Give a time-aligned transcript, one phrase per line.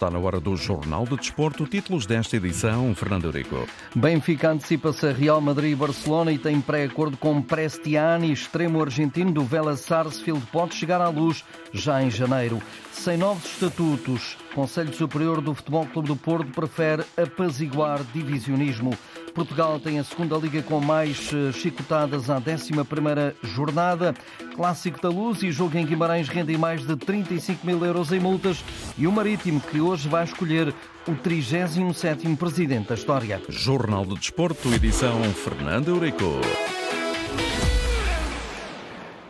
[0.00, 1.66] Está na hora do Jornal de Desporto.
[1.66, 3.68] Títulos desta edição, Fernando Eurico.
[3.94, 9.44] Benfica antecipa-se a Real Madrid e Barcelona e tem pré-acordo com Prestiani, extremo argentino do
[9.44, 10.40] Vélez Sarsfield.
[10.50, 12.62] Pode chegar à luz já em janeiro.
[12.90, 18.96] Sem novos estatutos, Conselho Superior do Futebol Clube do Porto prefere apaziguar divisionismo.
[19.34, 22.70] Portugal tem a segunda liga com mais eh, chicotadas à 11
[23.42, 24.14] jornada.
[24.54, 28.64] Clássico da Luz e jogo em Guimarães rendem mais de 35 mil euros em multas.
[28.98, 30.74] E o Marítimo, que hoje vai escolher
[31.06, 33.40] o 37º presidente da história.
[33.48, 36.40] Jornal do Desporto, edição Fernando Eurico.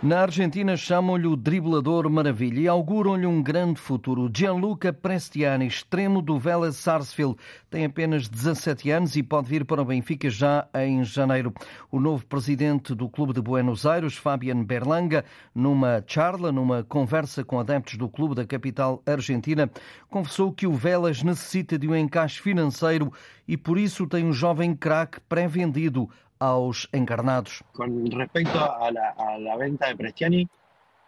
[0.03, 4.31] Na Argentina chamam-lhe o driblador maravilha e auguram-lhe um grande futuro.
[4.35, 7.37] Gianluca Prestiani, extremo do Vélez Sarsfield,
[7.69, 11.53] tem apenas 17 anos e pode vir para o Benfica já em janeiro.
[11.93, 15.23] O novo presidente do Clube de Buenos Aires, Fabian Berlanga,
[15.55, 19.71] numa charla, numa conversa com adeptos do clube da capital argentina,
[20.09, 23.13] confessou que o Vélez necessita de um encaixe financeiro
[23.47, 26.09] e por isso tem um jovem craque pré-vendido
[26.41, 27.63] aos encarnados.
[27.75, 30.49] Com respeito à venda de Prestiani,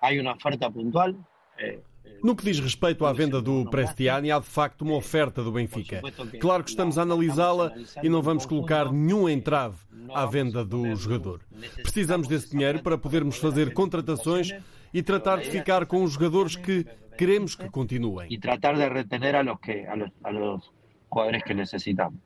[0.00, 1.14] há uma oferta pontual.
[1.58, 5.42] Eh, eh, no que diz respeito à venda do Prestiani, há de facto uma oferta
[5.42, 6.02] do Benfica.
[6.38, 7.72] Claro que estamos a analisá-la
[8.02, 9.76] e não vamos colocar nenhum entrave
[10.14, 11.40] à venda do jogador.
[11.82, 14.52] Precisamos desse dinheiro para podermos fazer contratações
[14.92, 18.28] e tratar de ficar com os jogadores que queremos que continuem.
[18.30, 20.70] E tratar de retener a los, que, a los, a los
[21.08, 22.20] jugadores que necessitamos.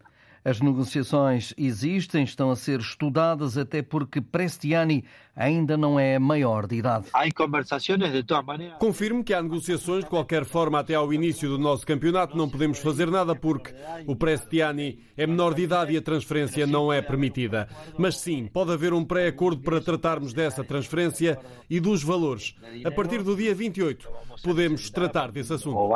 [0.47, 6.77] As negociações existem, estão a ser estudadas, até porque Prestiani ainda não é maior de
[6.77, 7.07] idade.
[7.13, 8.77] Há conversações de toda maneira.
[8.77, 12.37] Confirmo que há negociações de qualquer forma até ao início do nosso campeonato.
[12.37, 13.75] Não podemos fazer nada porque
[14.07, 17.69] o Prestiani é menor de idade e a transferência não é permitida.
[17.99, 22.55] Mas sim, pode haver um pré-acordo para tratarmos dessa transferência e dos valores.
[22.85, 24.09] A partir do dia 28
[24.45, 25.91] podemos tratar desse assunto.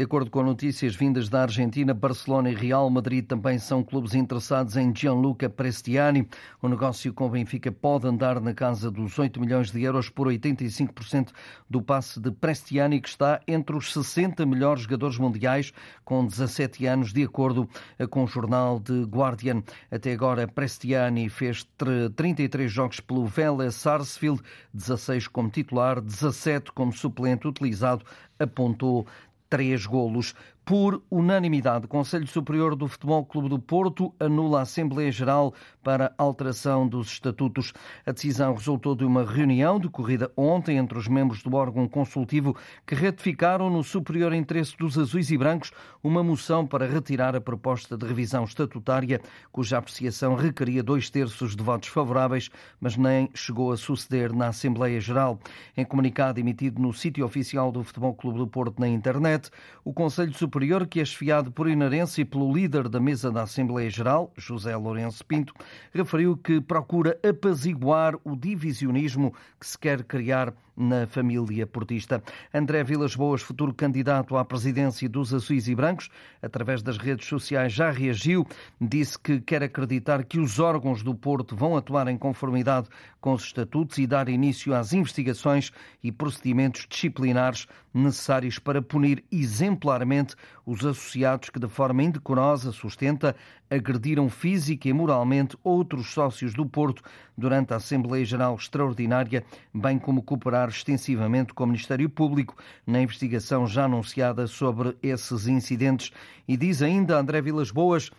[0.00, 0.30] Ou vai estar a partir do 28.
[0.30, 4.74] De acordo com notícias vindas da Argentina, Barcelona e Real Madrid também são clubes interessados
[4.74, 6.26] em Gianluca Prestiani.
[6.62, 10.26] O negócio com o Benfica pode andar na casa dos 8 milhões de euros por
[10.26, 11.32] 85%
[11.68, 15.70] do passe de Prestiani, que está entre os 60 melhores jogadores mundiais
[16.02, 17.68] com 17 anos, de acordo
[18.08, 19.62] com o jornal The Guardian.
[19.90, 21.68] Até agora, Prestiani fez
[22.16, 24.40] 33 jogos pelo Vélez Sarsfield,
[24.72, 28.02] 16 como titular, 17 como suplente utilizado,
[28.38, 29.06] apontou
[29.50, 30.34] três golos.
[30.64, 36.14] Por unanimidade, o Conselho Superior do Futebol Clube do Porto anula a Assembleia Geral para
[36.16, 37.72] alteração dos estatutos.
[38.06, 42.54] A decisão resultou de uma reunião decorrida ontem entre os membros do órgão consultivo
[42.86, 45.72] que ratificaram no superior interesse dos azuis e brancos
[46.04, 51.64] uma moção para retirar a proposta de revisão estatutária, cuja apreciação requeria dois terços de
[51.64, 52.48] votos favoráveis,
[52.80, 55.40] mas nem chegou a suceder na Assembleia Geral.
[55.76, 59.50] Em comunicado emitido no sítio oficial do Futebol Clube do Porto na internet,
[59.84, 63.88] o Conselho Superior Superior, que é esfiado por inerência pelo líder da mesa da Assembleia
[63.88, 65.54] Geral, José Lourenço Pinto,
[65.94, 72.22] referiu que procura apaziguar o divisionismo que se quer criar na família portista.
[72.52, 76.08] André Vilas Boas, futuro candidato à presidência dos Azuis e Brancos,
[76.42, 78.46] através das redes sociais já reagiu,
[78.80, 82.88] disse que quer acreditar que os órgãos do Porto vão atuar em conformidade
[83.20, 85.70] com os estatutos e dar início às investigações
[86.02, 93.34] e procedimentos disciplinares necessários para punir exemplarmente os associados que, de forma indecorosa, sustenta,
[93.68, 97.02] agrediram física e moralmente outros sócios do Porto
[97.36, 99.44] durante a Assembleia Geral Extraordinária,
[99.74, 106.10] bem como cooperar extensivamente com o Ministério Público na investigação já anunciada sobre esses incidentes.
[106.46, 108.10] E diz ainda André Vilas Boas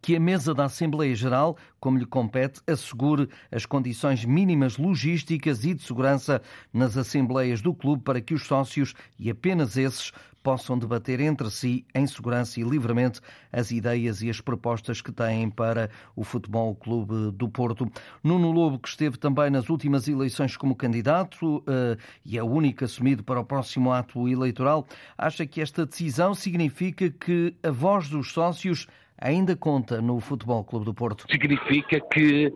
[0.00, 5.74] que a mesa da Assembleia Geral, como lhe compete, assegure as condições mínimas logísticas e
[5.74, 6.40] de segurança
[6.72, 10.12] nas assembleias do clube para que os sócios, e apenas esses,
[10.42, 13.20] possam debater entre si, em segurança e livremente,
[13.52, 17.90] as ideias e as propostas que têm para o Futebol Clube do Porto.
[18.22, 22.84] Nuno Lobo, que esteve também nas últimas eleições como candidato uh, e é o único
[22.84, 24.86] assumido para o próximo ato eleitoral,
[25.16, 28.86] acha que esta decisão significa que a voz dos sócios
[29.20, 31.26] ainda conta no Futebol Clube do Porto?
[31.30, 32.52] Significa que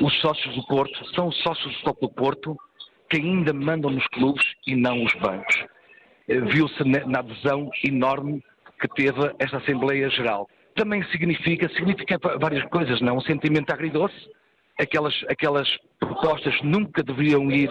[0.00, 2.56] os sócios do Porto são os sócios do Futebol do Porto
[3.10, 5.64] que ainda mandam nos clubes e não os bancos.
[6.28, 8.42] Eh, viu-se na adesão enorme
[8.80, 10.48] que teve esta Assembleia Geral.
[10.74, 13.18] Também significa, significa várias coisas, não?
[13.18, 14.16] Um sentimento agridoce,
[14.80, 15.68] aquelas, aquelas
[16.00, 17.70] propostas nunca deveriam ir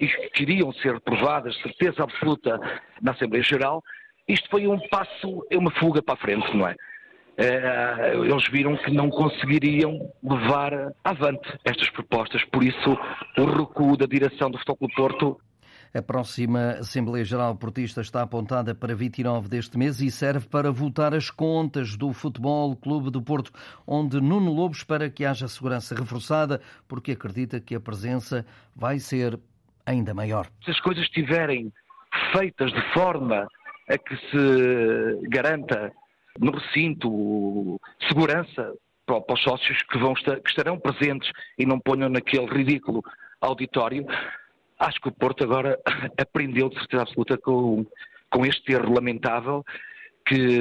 [0.00, 2.60] e queriam ser aprovadas, certeza absoluta,
[3.02, 3.82] na Assembleia Geral.
[4.28, 6.76] Isto foi um passo, é uma fuga para a frente, não é?
[7.38, 12.98] Eh, eles viram que não conseguiriam levar avante estas propostas, por isso
[13.36, 15.40] o recuo da direção do Futebol Porto
[15.92, 21.14] A próxima Assembleia Geral Portista está apontada para 29 deste mês e serve para votar
[21.14, 23.50] as contas do Futebol Clube do Porto,
[23.86, 29.38] onde Nuno Lobo espera que haja segurança reforçada, porque acredita que a presença vai ser
[29.84, 30.46] ainda maior.
[30.64, 31.70] Se as coisas estiverem
[32.32, 33.46] feitas de forma
[33.88, 35.92] a que se garanta
[36.40, 38.74] no recinto segurança
[39.06, 43.02] para, os sócios que, vão estar, que estarão presentes e não ponham naquele ridículo
[43.40, 44.04] auditório,
[44.78, 45.78] acho que o Porto agora
[46.20, 47.86] aprendeu de certeza absoluta com,
[48.30, 49.64] com este erro lamentável
[50.26, 50.58] que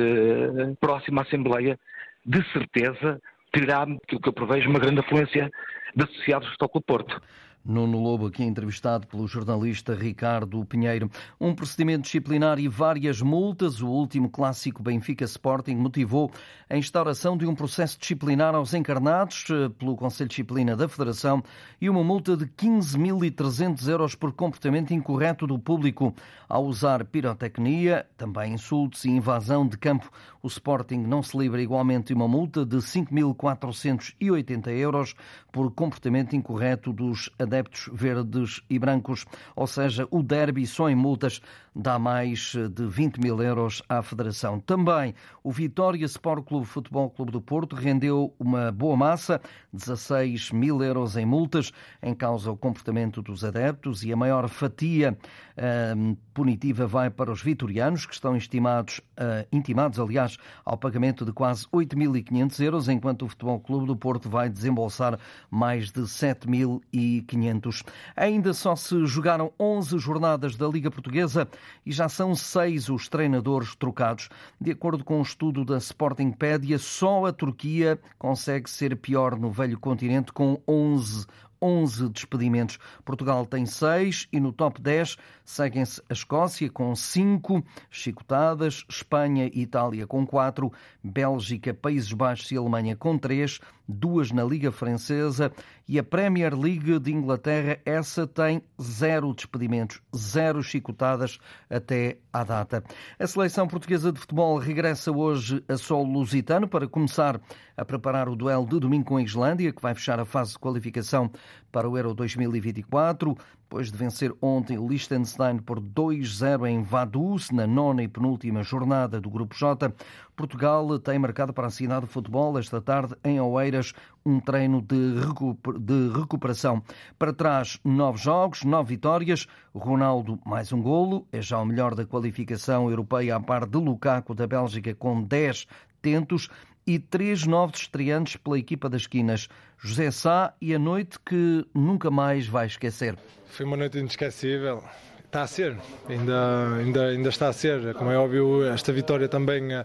[0.61, 1.79] a próxima Assembleia,
[2.23, 3.19] de certeza,
[3.51, 5.51] terá, aquilo que eu prevejo, uma grande afluência
[5.95, 7.21] de associados do Futebol Porto.
[7.65, 11.09] Nuno Lobo, aqui entrevistado pelo jornalista Ricardo Pinheiro.
[11.41, 13.81] Um procedimento disciplinar e várias multas.
[13.81, 16.31] O último clássico Benfica Sporting motivou
[16.69, 21.43] a instauração de um processo disciplinar aos encarnados eh, pelo Conselho de Disciplina da Federação
[21.81, 26.13] e uma multa de 15.300 euros por comportamento incorreto do público
[26.47, 30.11] ao usar pirotecnia, também insultos e invasão de campo.
[30.43, 35.15] O Sporting não se livra igualmente de uma multa de 5.480 euros
[35.51, 35.84] por comportamento
[36.33, 41.41] incorreto dos adeptos verdes e brancos, ou seja, o derby só em multas
[41.75, 44.59] dá mais de 20 mil euros à Federação.
[44.61, 49.41] Também o Vitória Sport Clube Futebol Clube do Porto rendeu uma boa massa,
[49.73, 55.17] 16 mil euros em multas, em causa o comportamento dos adeptos e a maior fatia
[55.57, 61.33] uh, punitiva vai para os vitorianos, que estão estimados, uh, intimados, aliás, ao pagamento de
[61.33, 65.19] quase 8.500 euros, enquanto o Futebol Clube do Porto vai desembolsar
[65.51, 67.83] mais de 7.500.
[68.15, 71.47] Ainda só se jogaram 11 jornadas da Liga Portuguesa
[71.85, 74.29] e já são seis os treinadores trocados.
[74.59, 79.79] De acordo com um estudo da Sportingpedia, só a Turquia consegue ser pior no velho
[79.79, 81.25] continente com 11
[81.61, 82.77] 11 despedimentos.
[83.03, 89.61] Portugal tem 6 e no top 10 seguem-se a Escócia com 5 chicotadas, Espanha e
[89.61, 90.71] Itália com 4,
[91.03, 95.51] Bélgica, Países Baixos e Alemanha com 3, duas na Liga Francesa
[95.87, 101.37] e a Premier League de Inglaterra, essa tem zero despedimentos, zero chicotadas
[101.69, 102.83] até à data.
[103.19, 107.39] A seleção portuguesa de futebol regressa hoje a solo lusitano para começar
[107.77, 110.59] a preparar o duelo de domingo com a Islândia, que vai fechar a fase de
[110.59, 111.31] qualificação
[111.71, 113.37] para o Euro 2024.
[113.75, 119.29] Depois de vencer ontem Liechtenstein por 2-0 em Vaduz, na nona e penúltima jornada do
[119.29, 119.93] Grupo J,
[120.33, 123.91] Portugal tem marcado para a cidade de futebol esta tarde em Oeiras
[124.25, 126.81] um treino de, recuperação.
[127.19, 129.45] Para trás, nove jogos, nove vitórias.
[129.73, 134.33] Ronaldo, mais um golo, é já o melhor da qualificação europeia a par de Lukaku
[134.33, 135.67] da Bélgica com 10
[136.01, 136.49] tentos
[136.87, 139.47] e três novos estreantes pela equipa das esquinas.
[139.77, 143.17] José Sá e a noite que nunca mais vai esquecer.
[143.47, 144.83] Foi uma noite inesquecível.
[145.25, 145.75] Está a ser,
[146.07, 147.93] ainda, ainda, ainda está a ser.
[147.95, 149.83] Como é óbvio, esta vitória também uh,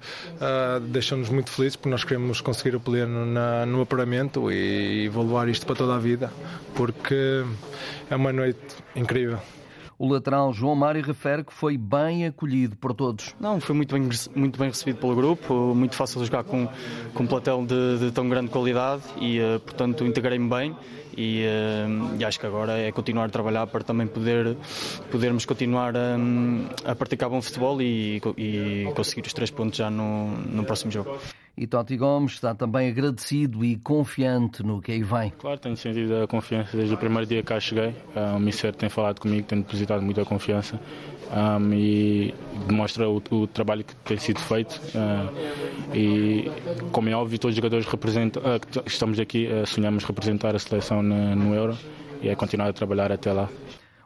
[0.81, 5.25] deixa-nos muito felizes porque nós queremos conseguir o pleno na, no apuramento e, e vou
[5.25, 6.33] levar isto para toda a vida
[6.77, 7.45] porque
[8.09, 9.41] é uma noite incrível.
[10.01, 13.35] O lateral João Mário refere que foi bem acolhido por todos.
[13.39, 16.67] Não, foi muito bem, muito bem recebido pelo grupo, muito fácil jogar com,
[17.13, 20.75] com um platel de, de tão grande qualidade e, eh, portanto, integrei-me bem.
[21.17, 21.87] E, eh,
[22.19, 24.57] e, acho que agora é continuar a trabalhar para também poder
[25.11, 26.17] podermos continuar a,
[26.85, 31.19] a praticar bom futebol e, e, conseguir os três pontos já no, no próximo jogo.
[31.57, 35.31] E Totti Gomes está também agradecido e confiante no que aí vem.
[35.39, 37.95] Claro, tenho sentido a confiança desde o primeiro dia que cá cheguei.
[38.17, 40.81] Ah, o Mister tem falado comigo, tem depositado muita confiança
[41.31, 42.35] um, e
[42.67, 44.81] demonstra o, o, trabalho que tem sido feito.
[44.95, 46.51] Uh, e,
[46.93, 50.59] como é óbvio, todos os jogadores representam, uh, que estamos aqui uh, sonhamos representar a
[50.59, 51.77] seleção no, Euro
[52.23, 53.49] e é continuar a trabalhar até lá.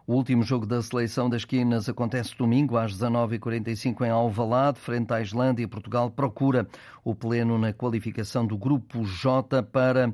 [0.07, 5.23] O último jogo da seleção das quinas acontece domingo às 19h45 em Alvalade, frente à
[5.23, 6.69] Islândia Portugal procura
[7.03, 10.13] o pleno na qualificação do Grupo J para uh,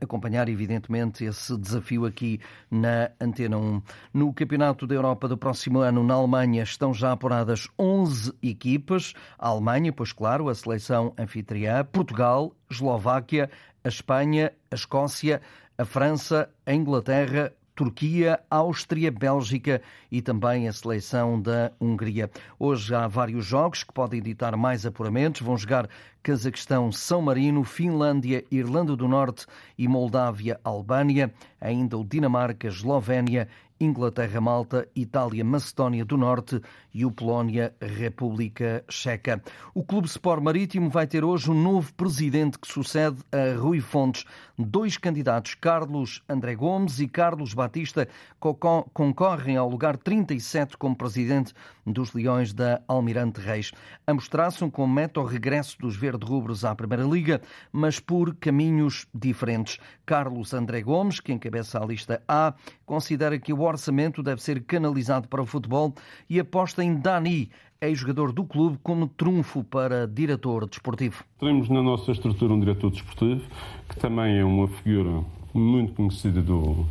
[0.00, 3.82] acompanhar, evidentemente, esse desafio aqui na Antena 1.
[4.12, 9.14] No Campeonato da Europa do próximo ano, na Alemanha, estão já apuradas 11 equipas.
[9.38, 13.48] A Alemanha, pois claro, a seleção anfitriã, Portugal, Eslováquia,
[13.84, 15.40] a Espanha, a Escócia,
[15.78, 22.30] a França, a Inglaterra, Turquia, Áustria, Bélgica e também a seleção da Hungria.
[22.58, 25.42] Hoje há vários jogos que podem editar mais apuramentos.
[25.42, 25.86] Vão jogar
[26.22, 29.44] Cazaquistão, São Marino, Finlândia, Irlanda do Norte
[29.76, 31.32] e Moldávia, Albânia.
[31.60, 33.46] Ainda o Dinamarca, Eslovénia
[33.80, 36.60] Inglaterra-Malta, Itália-Macedónia do Norte
[36.92, 39.42] e o Polónia-República Checa.
[39.74, 44.24] O Clube Sport Marítimo vai ter hoje um novo presidente que sucede a Rui Fontes.
[44.58, 48.08] Dois candidatos, Carlos André Gomes e Carlos Batista,
[48.40, 51.52] concorrem ao lugar 37 como presidente
[51.84, 53.72] dos Leões da Almirante Reis.
[54.08, 59.78] Ambos traçam como meta o regresso dos verde-rubros à Primeira Liga, mas por caminhos diferentes.
[60.06, 62.54] Carlos André Gomes, que encabeça a lista A,
[62.86, 65.92] considera que o orçamento deve ser canalizado para o futebol
[66.30, 67.50] e aposta em Dani,
[67.80, 71.24] ex-jogador do clube, como trunfo para diretor desportivo.
[71.38, 73.42] Temos na nossa estrutura um diretor desportivo,
[73.88, 76.86] que também é uma figura muito conhecida do,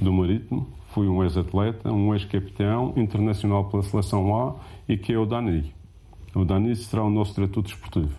[0.00, 0.66] do Marítimo.
[0.92, 4.54] Foi um ex-atleta, um ex-capitão internacional pela seleção A
[4.88, 5.74] e que é o Dani.
[6.34, 8.12] O Dani será o nosso diretor desportivo.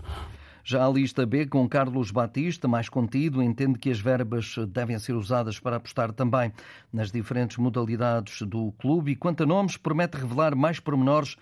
[0.68, 5.14] Já a lista B, com Carlos Batista, mais contido, entende que as verbas devem ser
[5.14, 6.52] usadas para apostar também
[6.92, 11.34] nas diferentes modalidades do clube e, quanto a nomes, promete revelar mais pormenores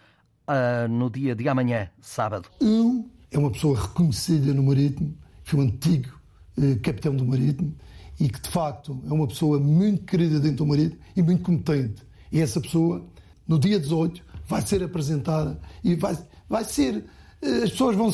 [0.45, 2.49] uh, no dia de amanhã, sábado.
[2.59, 6.19] Um é uma pessoa reconhecida no Marítimo, foi um antigo
[6.57, 7.73] eh, capitão do Marítimo
[8.19, 12.03] e que, de facto, é uma pessoa muito querida dentro do Marítimo e muito competente.
[12.29, 13.01] E essa pessoa,
[13.47, 16.17] no dia 18, vai ser apresentada e vai,
[16.49, 17.05] vai ser
[17.63, 18.11] as pessoas vão,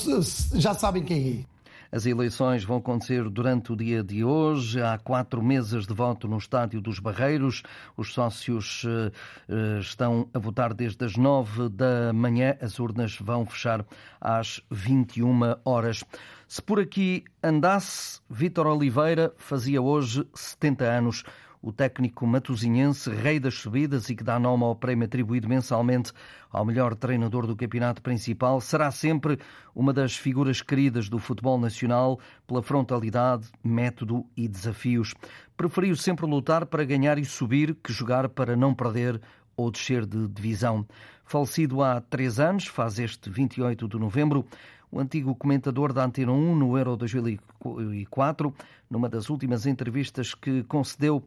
[0.59, 1.59] já sabem quem é.
[1.91, 4.79] As eleições vão acontecer durante o dia de hoje.
[4.79, 7.63] Há quatro mesas de voto no Estádio dos Barreiros.
[7.97, 9.11] Os sócios eh,
[9.49, 12.55] eh, estão a votar desde as nove da manhã.
[12.61, 13.83] As urnas vão fechar
[14.21, 16.03] às 21 horas.
[16.47, 21.23] Se por aqui andasse, Vítor Oliveira fazia hoje 70 anos
[21.61, 26.13] o técnico matosinhense, rei das subidas e que dá nome ao prémio atribuído mensalmente
[26.49, 29.37] ao melhor treinador do campeonato principal, será sempre
[29.75, 35.13] uma das figuras queridas do futebol nacional pela frontalidade, método e desafios.
[35.57, 39.21] Preferiu sempre lutar para ganhar e subir que jogar para não perder
[39.57, 40.87] ou descer de divisão.
[41.25, 44.45] Falecido há três anos, faz este 28 de novembro,
[44.91, 48.53] o antigo comentador da Antena 1 no Euro 2004,
[48.89, 51.23] numa das últimas entrevistas que concedeu,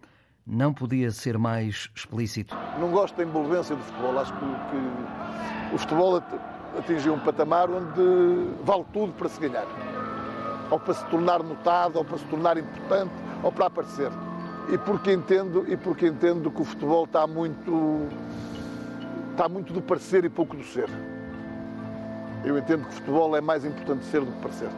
[0.47, 2.57] não podia ser mais explícito.
[2.79, 4.19] Não gosto da envolvência do futebol.
[4.19, 6.23] Acho que, que o futebol
[6.79, 9.67] atingiu um patamar onde vale tudo para se ganhar.
[10.71, 14.11] Ou para se tornar notado, ou para se tornar importante, ou para aparecer.
[14.73, 18.09] E porque entendo, e porque entendo que o futebol está muito,
[19.31, 20.89] está muito do parecer e pouco do ser.
[22.45, 24.71] Eu entendo que o futebol é mais importante ser do que parecer.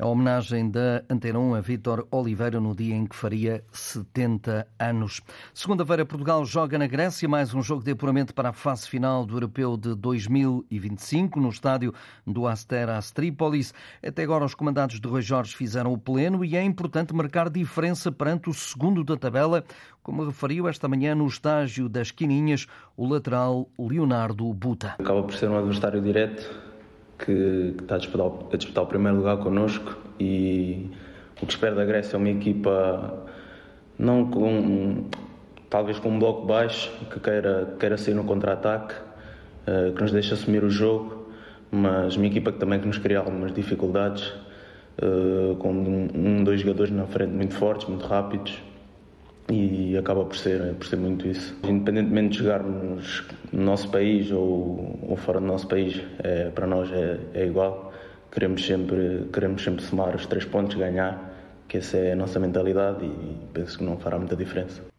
[0.00, 5.20] A homenagem da Antena 1 a Vítor Oliveira no dia em que faria 70 anos.
[5.52, 9.36] Segunda-feira, Portugal joga na Grécia mais um jogo de apuramento para a fase final do
[9.36, 11.92] Europeu de 2025 no estádio
[12.26, 13.74] do Asteras Trípolis.
[14.02, 18.10] Até agora, os comandados de Rui Jorge fizeram o pleno e é importante marcar diferença
[18.10, 19.62] perante o segundo da tabela,
[20.02, 22.66] como referiu esta manhã no estágio das Quininhas
[22.96, 24.94] o lateral Leonardo Buta.
[24.98, 26.69] Acaba por ser um adversário direto
[27.24, 30.90] que, está a disputar, a disputar, o primeiro lugar connosco e
[31.40, 33.26] o que espero da Grécia é uma equipa
[33.98, 35.04] não com
[35.68, 38.94] talvez com um bloco baixo que queira, queira sair no contra-ataque,
[39.66, 41.28] uh, que nos deixe assumir o jogo,
[41.70, 44.32] mas uma equipa que também que nos cria algumas dificuldades,
[45.00, 48.58] uh, com um, dois jogadores na frente muito fortes, muito rápidos
[49.50, 51.56] e acaba por ser, por ser muito isso.
[51.64, 56.90] Independentemente de jogarmos no nosso país ou, ou fora do nosso país, é, para nós
[56.92, 57.92] é, é, igual.
[58.30, 61.34] Queremos sempre, queremos sempre somar os três pontos, ganhar,
[61.66, 64.89] que essa é a nossa mentalidade e penso que não fará muita diferença.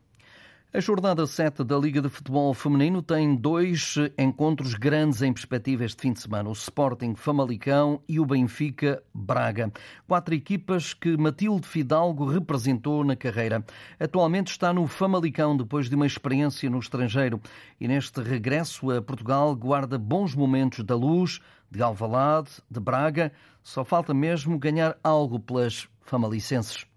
[0.73, 6.01] A jornada 7 da Liga de Futebol Feminino tem dois encontros grandes em perspectiva este
[6.01, 9.69] fim de semana: o Sporting Famalicão e o Benfica Braga.
[10.07, 13.65] Quatro equipas que Matilde Fidalgo representou na carreira.
[13.99, 17.41] Atualmente está no Famalicão depois de uma experiência no estrangeiro
[17.77, 23.33] e neste regresso a Portugal guarda bons momentos da Luz, de Alvalade, de Braga.
[23.61, 26.89] Só falta mesmo ganhar algo pelas famalicenses.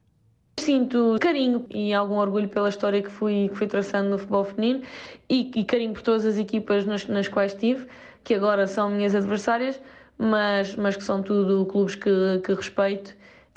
[0.59, 4.83] Sinto carinho e algum orgulho pela história que fui, que fui traçando no futebol feminino
[5.29, 7.87] e, e carinho por todas as equipas nas, nas quais estive,
[8.23, 9.81] que agora são minhas adversárias,
[10.17, 13.15] mas, mas que são tudo clubes que, que respeito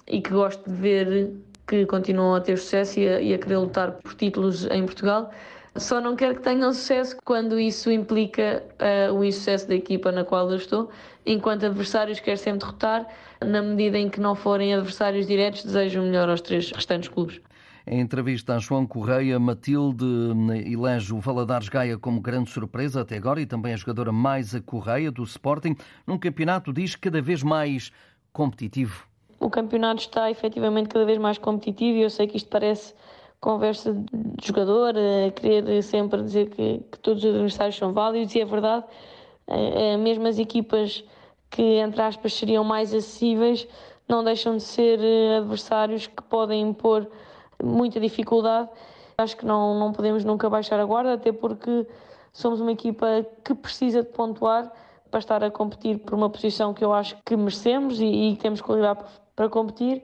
[0.08, 1.34] e que gosto de ver
[1.68, 5.32] que continuam a ter sucesso e a, e a querer lutar por títulos em Portugal.
[5.80, 8.64] Só não quero que tenham sucesso quando isso implica
[9.10, 10.90] uh, o insucesso da equipa na qual eu estou.
[11.26, 13.08] Enquanto adversários, quero sempre derrotar.
[13.46, 17.40] Na medida em que não forem adversários diretos, desejo o melhor aos três restantes clubes.
[17.86, 20.06] Em entrevista a João Correia, Matilde
[20.66, 24.60] elege o Valadares Gaia como grande surpresa até agora e também a jogadora mais a
[24.60, 27.92] Correia do Sporting, num campeonato diz cada vez mais
[28.34, 29.08] competitivo.
[29.40, 32.94] O campeonato está efetivamente cada vez mais competitivo e eu sei que isto parece
[33.40, 38.42] conversa de jogador, a querer sempre dizer que, que todos os adversários são válidos e
[38.42, 38.86] é verdade,
[40.00, 41.04] mesmo as equipas
[41.50, 43.68] que, entre aspas, seriam mais acessíveis,
[44.08, 45.00] não deixam de ser
[45.38, 47.08] adversários que podem impor
[47.64, 48.70] muita dificuldade.
[49.18, 51.88] Acho que não, não podemos nunca baixar a guarda, até porque
[52.32, 54.72] somos uma equipa que precisa de pontuar
[55.10, 58.62] para estar a competir por uma posição que eu acho que merecemos e, e temos
[58.62, 59.04] qualidade
[59.36, 60.04] para competir.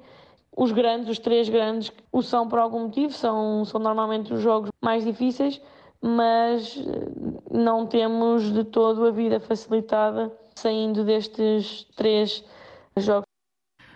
[0.55, 4.69] Os grandes, os três grandes, o são por algum motivo, são, são normalmente os jogos
[4.81, 5.61] mais difíceis,
[6.01, 7.11] mas eh,
[7.51, 12.43] não temos de todo a vida facilitada saindo destes três
[12.97, 13.22] jogos.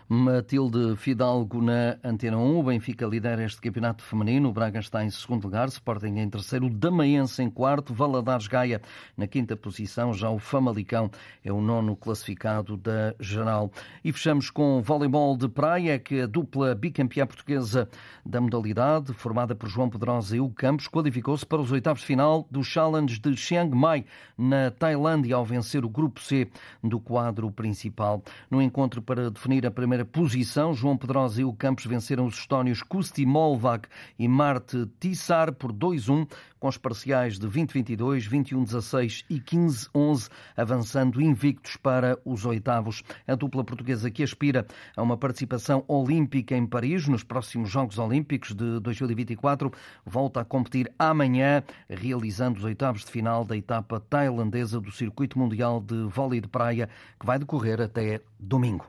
[0.09, 2.59] Matilde Fidalgo na Antena 1.
[2.59, 4.47] O Benfica lidera este campeonato feminino.
[4.47, 8.81] O Braga está em segundo lugar, Sporting em terceiro, Damaense em quarto, Valadares Gaia
[9.17, 10.13] na quinta posição.
[10.13, 11.11] Já o Famalicão
[11.43, 13.69] é o nono classificado da geral.
[14.01, 17.89] E fechamos com voleibol de praia, que a dupla bicampeã portuguesa
[18.25, 22.47] da modalidade, formada por João Pedrosa e o Campos, qualificou-se para os oitavos de final
[22.49, 24.05] do Challenge de Chiang Mai,
[24.37, 26.47] na Tailândia, ao vencer o grupo C
[26.81, 28.23] do quadro principal.
[28.49, 30.73] No encontro para definir a primeira primeira posição.
[30.73, 33.87] João Pedrosa e o Campos venceram os estónios Kusti Molvak
[34.19, 36.27] e Marte Tissar por 2-1,
[36.59, 43.03] com os parciais de 20-22, 21-16 e 15-11, avançando invictos para os oitavos.
[43.27, 48.53] A dupla portuguesa que aspira a uma participação olímpica em Paris nos próximos Jogos Olímpicos
[48.53, 49.71] de 2024
[50.05, 55.79] volta a competir amanhã, realizando os oitavos de final da etapa tailandesa do Circuito Mundial
[55.79, 56.89] de Vôlei de Praia,
[57.19, 58.85] que vai decorrer até domingo.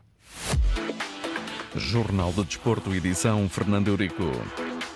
[1.77, 4.31] Jornal de Desporto, edição Fernando Eurico.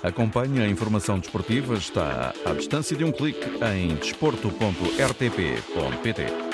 [0.02, 6.52] Acompanhe a informação desportiva, está à distância de um clique em desporto.rtp.pt.